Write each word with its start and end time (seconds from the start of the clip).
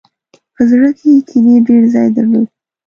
په 0.55 0.61
زړه 0.69 0.89
کې 0.97 1.07
یې 1.13 1.19
کینې 1.29 1.55
ډېر 1.67 1.83
ځای 1.93 2.07
درلود. 2.15 2.47